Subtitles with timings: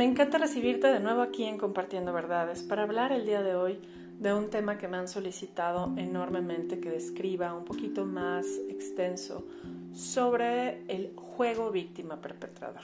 [0.00, 3.78] Me encanta recibirte de nuevo aquí en Compartiendo Verdades para hablar el día de hoy
[4.18, 9.44] de un tema que me han solicitado enormemente que describa un poquito más extenso
[9.92, 12.80] sobre el juego víctima perpetrador.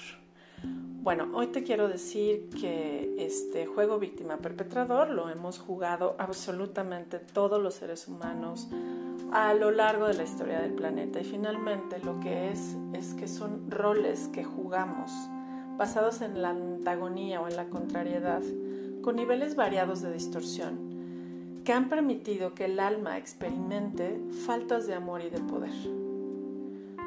[0.63, 7.63] Bueno, hoy te quiero decir que este juego víctima perpetrador lo hemos jugado absolutamente todos
[7.63, 8.69] los seres humanos
[9.33, 13.27] a lo largo de la historia del planeta y finalmente lo que es es que
[13.27, 15.11] son roles que jugamos
[15.77, 18.43] basados en la antagonía o en la contrariedad,
[19.03, 25.23] con niveles variados de distorsión, que han permitido que el alma experimente faltas de amor
[25.23, 25.75] y de poder.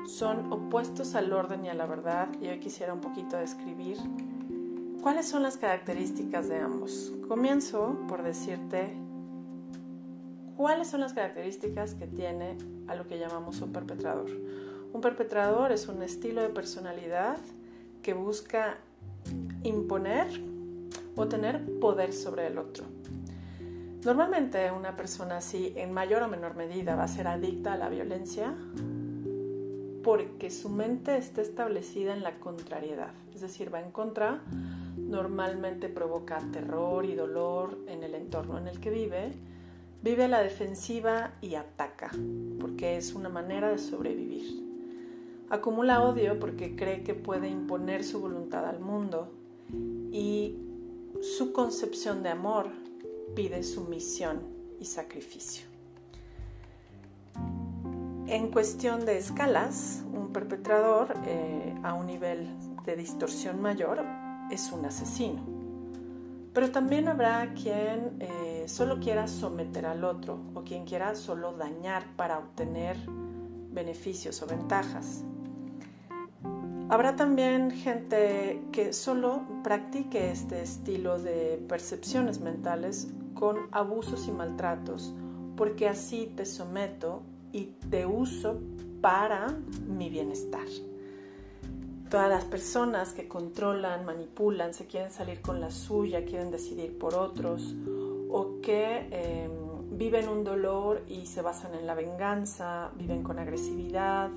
[0.06, 3.98] Son opuestos al orden y a la verdad, y hoy quisiera un poquito describir
[5.02, 7.14] cuáles son las características de ambos.
[7.28, 8.94] Comienzo por decirte
[10.58, 14.30] cuáles son las características que tiene a lo que llamamos un perpetrador.
[14.92, 17.38] Un perpetrador es un estilo de personalidad
[18.02, 18.78] que busca
[19.64, 20.28] imponer
[21.16, 22.86] o tener poder sobre el otro.
[24.04, 27.90] Normalmente una persona así, en mayor o menor medida, va a ser adicta a la
[27.90, 28.56] violencia
[30.04, 34.42] porque su mente está establecida en la contrariedad, es decir, va en contra,
[34.96, 39.34] normalmente provoca terror y dolor en el entorno en el que vive,
[40.02, 42.12] vive a la defensiva y ataca,
[42.62, 44.69] porque es una manera de sobrevivir.
[45.50, 49.32] Acumula odio porque cree que puede imponer su voluntad al mundo
[50.12, 50.56] y
[51.22, 52.70] su concepción de amor
[53.36, 54.42] pide sumisión
[54.80, 55.66] y sacrificio.
[58.28, 62.48] En cuestión de escalas, un perpetrador eh, a un nivel
[62.86, 64.06] de distorsión mayor
[64.52, 65.42] es un asesino.
[66.54, 72.06] Pero también habrá quien eh, solo quiera someter al otro o quien quiera solo dañar
[72.16, 72.98] para obtener
[73.72, 75.24] beneficios o ventajas.
[76.92, 85.14] Habrá también gente que solo practique este estilo de percepciones mentales con abusos y maltratos,
[85.56, 87.22] porque así te someto
[87.52, 88.60] y te uso
[89.02, 89.56] para
[89.88, 90.66] mi bienestar.
[92.10, 97.14] Todas las personas que controlan, manipulan, se quieren salir con la suya, quieren decidir por
[97.14, 97.76] otros
[98.32, 104.32] o que em, viven un dolor y se basan en la venganza, viven con agresividad,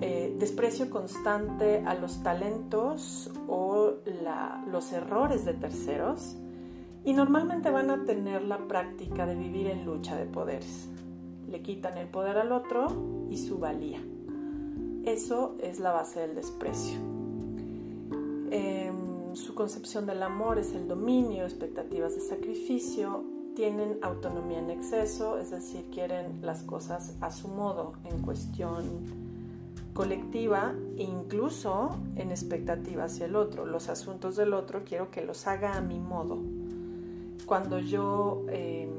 [0.00, 3.94] eh, desprecio constante a los talentos o
[4.70, 6.36] los errores de terceros
[7.04, 10.88] y normalmente van a tener la práctica de vivir en lucha de poderes.
[11.48, 12.88] Le quitan el poder al otro
[13.30, 14.00] y su valía.
[15.04, 16.98] Eso es la base del desprecio.
[18.50, 23.24] Em, su concepción del amor es el dominio, expectativas de sacrificio,
[23.54, 29.25] tienen autonomía en exceso, es decir, quieren las cosas a su modo en cuestión
[29.96, 33.64] colectiva e incluso en expectativa hacia el otro.
[33.64, 36.38] Los asuntos del otro quiero que los haga a mi modo.
[37.46, 38.90] Cuando yo em,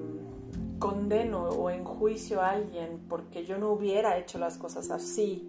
[0.79, 5.47] condeno o enjuicio a alguien porque yo no hubiera hecho las cosas así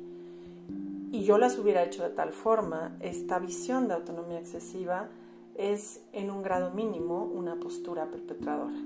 [1.10, 5.08] y yo las hubiera hecho de tal forma, esta visión de autonomía excesiva
[5.54, 8.76] es en un grado mínimo una postura perpetradora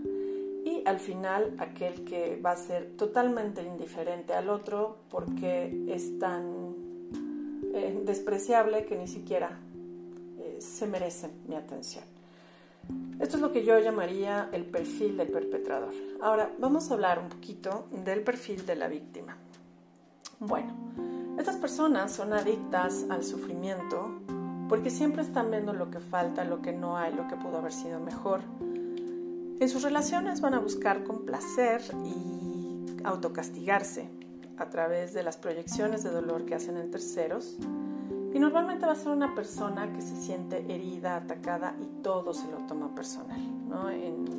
[0.87, 6.75] al final aquel que va a ser totalmente indiferente al otro porque es tan
[7.75, 9.59] eh, despreciable que ni siquiera
[10.39, 12.05] eh, se merece mi atención.
[13.21, 15.95] Esto es lo que yo llamaría el perfil del perpetrador.
[16.21, 19.37] Ahora vamos a hablar un poquito del perfil de la víctima.
[20.41, 20.75] Bueno,
[21.39, 24.21] estas personas son adictas al sufrimiento
[24.69, 27.73] porque siempre están viendo lo que falta, lo que no hay, lo que pudo haber
[27.73, 28.41] sido mejor
[29.63, 34.09] en sus relaciones van a buscar complacer y autocastigarse
[34.57, 37.59] a través de las proyecciones de dolor que hacen en terceros.
[38.35, 42.51] Y normalmente va a ser una persona que se siente herida, atacada y todo se
[42.51, 43.41] lo toma personal.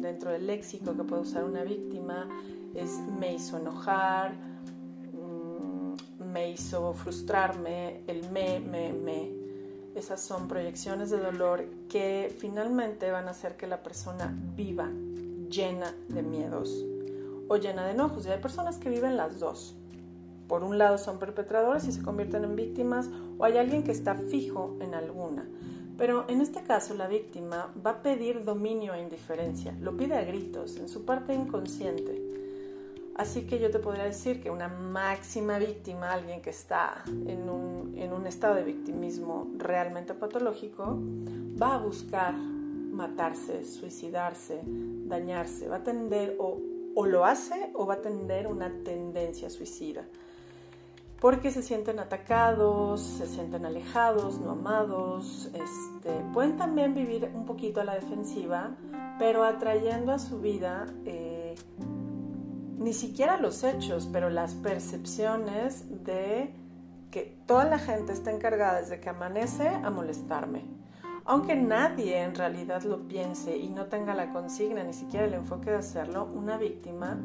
[0.02, 2.28] dentro del léxico que puede usar una víctima
[2.76, 4.34] es me hizo enojar,
[5.14, 9.32] mm, me hizo frustrarme, el me, me, me
[9.96, 14.90] esas son proyecciones de dolor que finalmente van a hacer que la persona viva
[15.54, 16.86] llena de miedos
[17.48, 18.26] o llena de enojos.
[18.26, 19.76] Y hay personas que viven las dos.
[20.48, 24.16] Por un lado son perpetradores y se convierten en víctimas o hay alguien que está
[24.16, 25.48] fijo en alguna.
[25.98, 30.24] Pero en este caso la víctima va a pedir dominio e indiferencia, lo pide a
[30.24, 32.20] gritos, en su parte inconsciente.
[33.16, 37.94] Así que yo te podría decir que una máxima víctima, alguien que está en un,
[37.96, 40.98] en un estado de victimismo realmente patológico,
[41.62, 42.34] va a buscar
[42.94, 46.60] matarse, suicidarse, dañarse, va a tender o,
[46.96, 50.06] o lo hace o va a tender una tendencia suicida.
[51.24, 57.80] porque se sienten atacados, se sienten alejados, no amados, este, pueden también vivir un poquito
[57.80, 58.76] a la defensiva,
[59.20, 61.56] pero atrayendo a su vida eh,
[62.78, 66.54] ni siquiera los hechos, pero las percepciones de
[67.10, 70.83] que toda la gente está encargada desde que amanece a molestarme.
[71.26, 75.72] Aunque nadie en realidad lo piense y no tenga la consigna ni siquiera el enfoque
[75.72, 77.18] de hacerlo, una víctima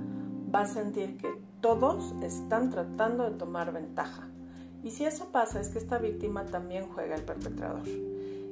[0.54, 1.28] va a sentir que
[1.60, 4.28] todos están tratando de tomar ventaja.
[4.84, 7.86] Y si eso pasa es que esta víctima también juega el perpetrador.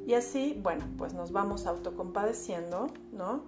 [0.07, 3.45] Y así, bueno, pues nos vamos autocompadeciendo, ¿no?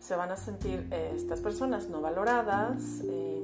[0.00, 3.36] Se van a sentir eh, estas personas no valoradas, eh,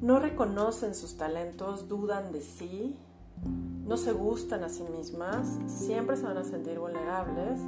[0.00, 2.96] no reconocen sus talentos, dudan de sí,
[3.86, 7.60] no se gustan a sí mismas, siempre se van a sentir vulnerables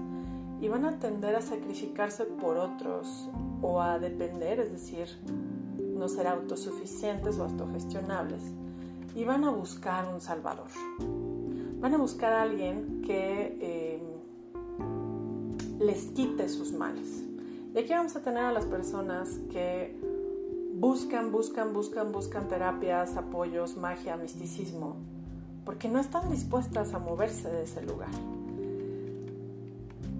[0.61, 3.29] y van a tender a sacrificarse por otros
[3.63, 5.09] o a depender, es decir,
[5.97, 8.43] no ser autosuficientes o autogestionables.
[9.15, 10.69] Y van a buscar un salvador.
[11.81, 14.03] Van a buscar a alguien que eh,
[15.81, 17.25] les quite sus males.
[17.75, 19.97] Y aquí vamos a tener a las personas que
[20.75, 24.97] buscan, buscan, buscan, buscan terapias, apoyos, magia, misticismo,
[25.69, 28.09] porque no están dispuestas a moverse de ese lugar.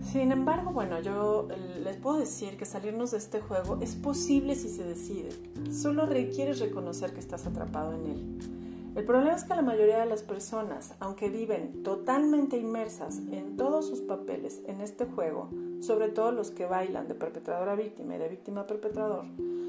[0.03, 1.49] Sin embargo, bueno, yo
[1.83, 5.31] les puedo decir que salirnos de este juego es posible si se decide.
[5.73, 8.93] Solo requieres reconocer que estás atrapado en él.
[8.95, 13.89] El problema es que la mayoría de las personas, aunque viven totalmente inmersas en todos
[13.89, 15.49] sus papeles en este juego,
[15.81, 19.25] sobre todo los que bailan de perpetrador a víctima y de víctima a perpetrador,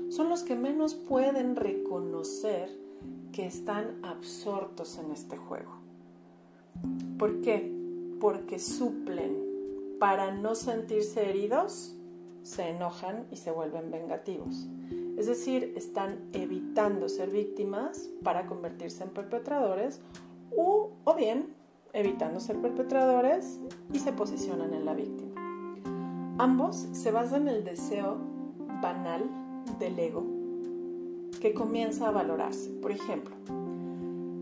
[0.10, 2.89] son los que menos pueden reconocer
[3.32, 5.72] que están absortos en este juego.
[7.18, 7.72] ¿Por qué?
[8.20, 9.50] Porque suplen
[10.00, 11.96] para no sentirse heridos,
[12.44, 14.68] se enojan y se vuelven vengativos.
[15.18, 20.00] Es decir, están evitando ser víctimas para convertirse en perpetradores
[20.56, 21.54] o, o bien
[21.92, 23.60] evitando ser perpetradores
[23.92, 25.36] y se posicionan en la víctima.
[26.38, 28.18] Ambos se basan en el deseo
[28.82, 29.30] banal
[29.78, 30.39] del ego
[31.40, 32.70] que comienza a valorarse.
[32.82, 33.36] Por ejemplo,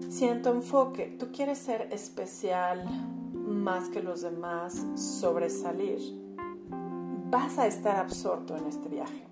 [0.09, 2.85] si en tu enfoque tú quieres ser especial,
[3.33, 5.99] más que los demás, sobresalir,
[7.29, 9.23] vas a estar absorto en este viaje.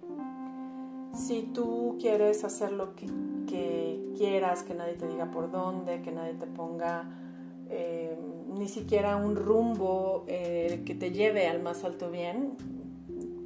[1.13, 3.07] Si tú quieres hacer lo que,
[4.17, 7.09] quieras, que nadie te diga por dónde, que nadie te ponga
[7.69, 8.17] eh,
[8.57, 12.57] ni siquiera un rumbo eh, que te lleve al más alto bien,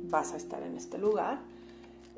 [0.10, 1.42] vas a estar en este lugar.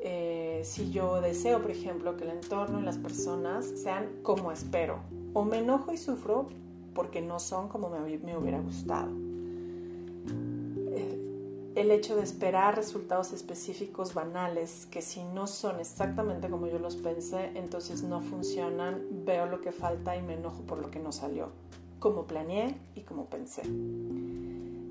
[0.03, 5.00] Eh, si yo deseo, por ejemplo, que el entorno y las personas sean como espero,
[5.33, 6.48] o me enojo y sufro
[6.95, 9.12] porque no son como me, hubiera gustado.
[10.92, 16.80] Eh, el hecho de esperar resultados específicos banales que si no son exactamente como yo
[16.80, 21.00] los pensé, entonces no funcionan, veo lo que falta y me enojo por lo que
[21.00, 21.50] no salió,
[22.00, 23.62] como planeé y como pensé.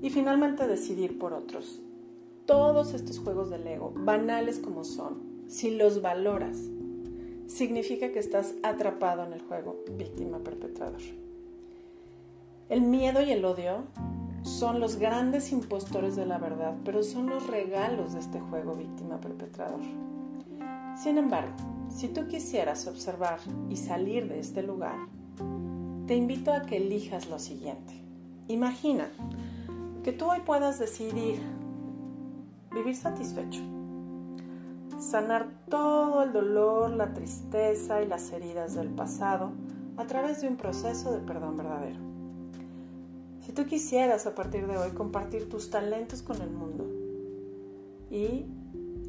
[0.01, 1.81] Y finalmente decidir por otros.
[2.51, 6.57] Todos estos juegos del ego, banales como son, si los valoras,
[7.47, 10.99] significa que estás atrapado en el juego víctima-perpetrador.
[12.67, 13.85] El miedo y el odio
[14.43, 19.79] son los grandes impostores de la verdad, pero son los regalos de este juego víctima-perpetrador.
[21.01, 21.55] Sin embargo,
[21.89, 23.39] si tú quisieras observar
[23.69, 24.97] y salir de este lugar,
[26.05, 27.93] te invito a que elijas lo siguiente.
[28.49, 29.09] Imagina
[30.03, 31.39] que tú hoy puedas decidir
[32.73, 33.61] vivir satisfecho,
[34.97, 39.51] sanar todo el dolor, la tristeza y las heridas del pasado
[39.97, 41.99] a través de un proceso de perdón verdadero.
[43.45, 46.85] Si tú quisieras a partir de hoy compartir tus talentos con el mundo
[48.09, 48.45] y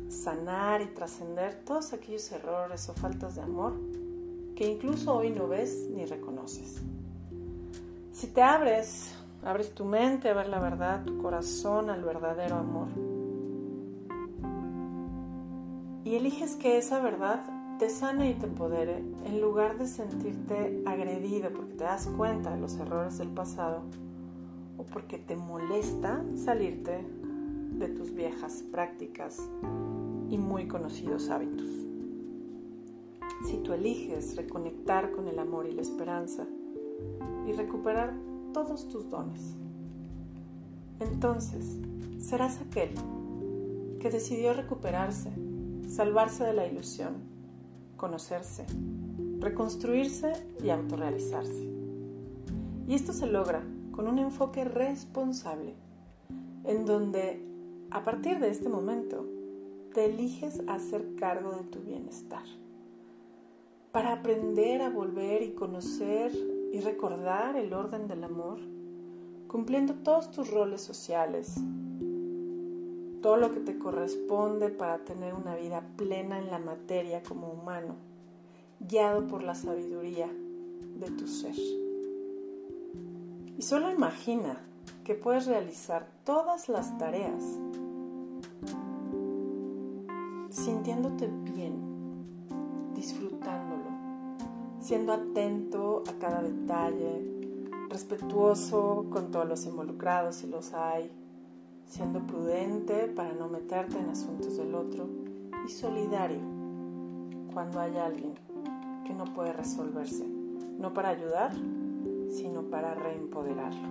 [0.09, 3.75] sanar y trascender todos aquellos errores o faltas de amor
[4.57, 6.83] que incluso hoy no ves ni reconoces.
[8.13, 13.12] Si te abres, abres tu mente a ver la verdad, tu corazón al verdadero amor
[16.05, 17.45] y eliges que esa verdad
[17.79, 22.61] te sane y te empodere en lugar de sentirte agredido porque te das cuenta de
[22.61, 23.83] los errores del pasado
[24.79, 27.05] o porque te molesta salirte
[27.79, 29.39] de tus viejas prácticas
[30.29, 31.67] y muy conocidos hábitos.
[33.47, 36.47] Si tú eliges reconectar con el amor y la esperanza
[37.47, 38.15] y recuperar
[38.53, 39.57] todos tus dones,
[41.01, 41.79] entonces
[42.19, 42.91] serás aquel
[43.99, 45.31] que decidió recuperarse,
[45.89, 47.15] salvarse de la ilusión,
[47.97, 48.67] conocerse,
[49.39, 51.71] reconstruirse y autorrealizarse.
[52.89, 53.63] Y esto se logra
[53.93, 55.75] con un enfoque responsable,
[56.65, 57.45] en donde
[57.91, 59.27] a partir de este momento
[59.95, 62.45] te eliges hacer cargo de tu bienestar.
[63.93, 66.33] para aprender a volver y conocer
[66.73, 68.59] y recordar el orden del amor,
[69.49, 71.57] cumpliendo todos tus roles sociales,
[73.23, 77.95] todo lo que te corresponde para tener una vida plena en la materia como humano,
[78.81, 80.29] guiado por la sabiduría
[80.97, 81.55] de tu ser.
[83.57, 84.61] Y solo imagina
[85.05, 87.43] que puedes realizar todas las tareas
[90.51, 91.75] sintiéndote bien,
[92.95, 93.91] disfrutándolo,
[94.81, 97.25] siendo atento a cada detalle,
[97.89, 101.11] respetuoso con todos los involucrados si los hay,
[101.93, 105.11] siendo prudente para no meterte en asuntos del otro
[105.67, 106.41] y solidario
[107.53, 108.33] cuando hay alguien
[109.07, 110.27] que no puede resolverse,
[110.79, 111.53] no para ayudar,
[112.31, 113.89] sino para reempoderarlo.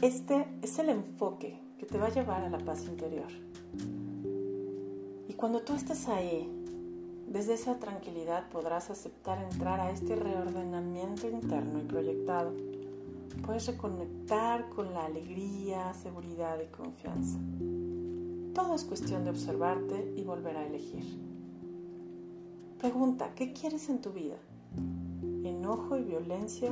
[0.00, 3.30] Este es el enfoque que te va a llevar a la paz interior.
[5.28, 6.50] Y cuando tú estés ahí,
[7.28, 12.54] desde esa tranquilidad podrás aceptar entrar a este reordenamiento interno y proyectado
[13.44, 17.38] puedes reconectar con la alegría, seguridad y confianza.
[18.54, 21.04] Todo es cuestión de observarte y volver a elegir.
[22.78, 24.36] Pregunta, ¿qué quieres en tu vida?
[25.44, 26.70] ¿Enojo y violencia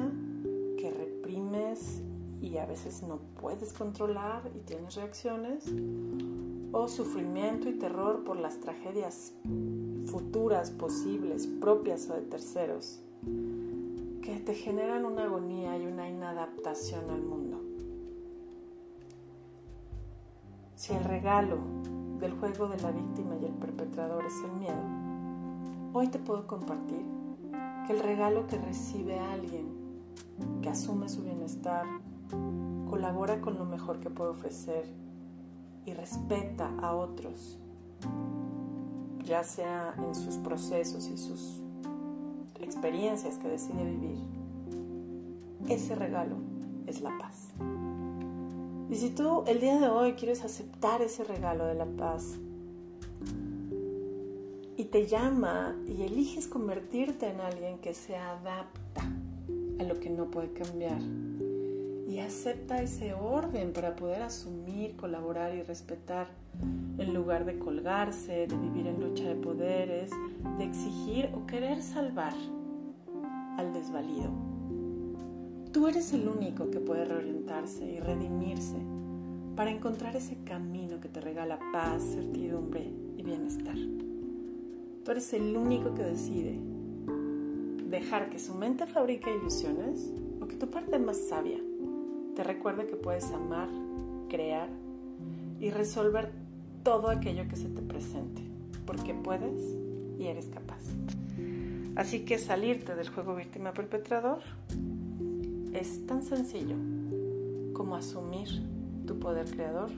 [0.79, 2.03] que reprimes
[2.41, 5.65] y a veces no puedes controlar y tienes reacciones?
[6.73, 9.33] ¿O sufrimiento y terror por las tragedias
[10.07, 13.01] futuras, posibles, propias o de terceros?
[14.25, 17.61] Que te generan una agonía y una inadaptación al mundo.
[20.77, 21.59] Si el regalo
[22.19, 24.81] del juego de la víctima y el perpetrador es el miedo,
[25.93, 27.05] hoy te puedo compartir
[27.87, 29.69] que el regalo que recibe alguien
[30.63, 31.85] que asume su bienestar,
[32.89, 34.87] colabora con lo mejor que puede ofrecer
[35.85, 37.59] y respeta a otros,
[39.23, 41.63] ya sea en sus procesos y sus
[42.65, 44.19] experiencias que decide vivir,
[45.69, 46.37] ese regalo
[46.87, 47.51] es la paz.
[48.91, 52.35] Y si tú el día de hoy quieres aceptar ese regalo de la paz
[54.77, 59.03] y te llama y eliges convertirte en alguien que se adapta
[59.79, 61.01] a lo que no puede cambiar
[62.07, 66.29] y acepta ese orden para poder asumir, colaborar y respetar
[66.99, 70.11] en lugar de colgarse, de vivir en lucha de poderes,
[70.59, 72.35] de exigir o querer salvar
[73.57, 74.31] al desvalido.
[75.73, 78.77] Tú eres el único que puede reorientarse y redimirse
[79.57, 83.77] para encontrar ese camino que te regala paz, certidumbre y bienestar.
[85.05, 86.59] Tú eres el único que decide
[87.89, 91.59] dejar que su mente fabrique ilusiones o que tu parte más sabia
[92.35, 93.69] te recuerde que puedes amar,
[94.29, 94.69] crear
[95.61, 96.33] y resolver
[96.83, 98.43] todo aquello que se te presente,
[98.87, 99.63] porque puedes
[100.19, 100.83] y eres capaz.
[101.97, 104.41] Así que salirte del juego víctima perpetrador
[105.73, 106.77] es tan sencillo
[107.73, 108.49] como asumir
[109.07, 109.91] tu poder creador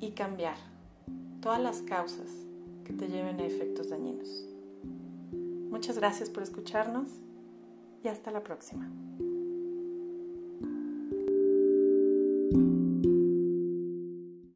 [0.00, 0.56] y cambiar
[1.40, 2.30] todas las causas
[2.84, 4.46] que te lleven a efectos dañinos.
[5.70, 7.10] Muchas gracias por escucharnos
[8.02, 8.90] y hasta la próxima.